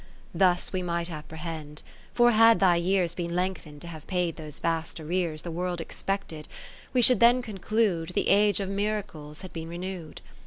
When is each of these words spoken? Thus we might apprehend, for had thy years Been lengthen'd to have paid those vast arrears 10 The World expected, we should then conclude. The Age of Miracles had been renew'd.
Thus 0.33 0.73
we 0.73 0.81
might 0.81 1.11
apprehend, 1.11 1.83
for 2.11 2.31
had 2.31 2.59
thy 2.59 2.75
years 2.77 3.13
Been 3.13 3.35
lengthen'd 3.35 3.83
to 3.83 3.87
have 3.89 4.07
paid 4.07 4.35
those 4.35 4.57
vast 4.57 4.99
arrears 4.99 5.43
10 5.43 5.51
The 5.51 5.55
World 5.55 5.79
expected, 5.79 6.47
we 6.91 7.03
should 7.03 7.19
then 7.19 7.43
conclude. 7.43 8.09
The 8.15 8.29
Age 8.29 8.59
of 8.59 8.67
Miracles 8.67 9.41
had 9.41 9.53
been 9.53 9.69
renew'd. 9.69 10.19